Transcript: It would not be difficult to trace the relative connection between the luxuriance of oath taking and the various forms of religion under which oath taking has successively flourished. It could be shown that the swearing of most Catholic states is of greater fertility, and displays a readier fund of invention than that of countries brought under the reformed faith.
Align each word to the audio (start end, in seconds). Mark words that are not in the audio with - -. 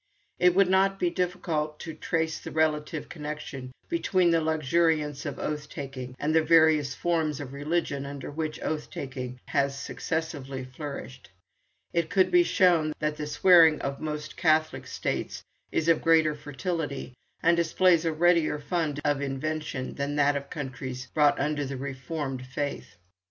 It 0.39 0.55
would 0.55 0.67
not 0.67 0.97
be 0.99 1.11
difficult 1.11 1.79
to 1.81 1.93
trace 1.93 2.39
the 2.39 2.49
relative 2.49 3.07
connection 3.07 3.71
between 3.87 4.31
the 4.31 4.41
luxuriance 4.41 5.27
of 5.27 5.37
oath 5.37 5.69
taking 5.69 6.15
and 6.17 6.33
the 6.33 6.41
various 6.41 6.95
forms 6.95 7.39
of 7.39 7.53
religion 7.53 8.03
under 8.07 8.31
which 8.31 8.59
oath 8.63 8.89
taking 8.89 9.39
has 9.49 9.79
successively 9.79 10.63
flourished. 10.63 11.29
It 11.93 12.09
could 12.09 12.31
be 12.31 12.41
shown 12.41 12.93
that 12.97 13.15
the 13.17 13.27
swearing 13.27 13.79
of 13.81 14.01
most 14.01 14.35
Catholic 14.37 14.87
states 14.87 15.43
is 15.71 15.87
of 15.87 16.01
greater 16.01 16.33
fertility, 16.33 17.13
and 17.43 17.55
displays 17.55 18.03
a 18.03 18.11
readier 18.11 18.57
fund 18.57 18.99
of 19.05 19.21
invention 19.21 19.93
than 19.93 20.15
that 20.15 20.35
of 20.35 20.49
countries 20.49 21.05
brought 21.13 21.39
under 21.39 21.63
the 21.63 21.77
reformed 21.77 22.43
faith. 22.47 22.97